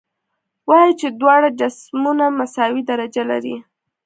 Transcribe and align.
وایو 0.69 0.97
چې 1.01 1.07
دواړه 1.19 1.49
جسمونه 1.59 2.25
مساوي 2.39 2.81
درجه 2.89 3.23
لري. 3.31 3.55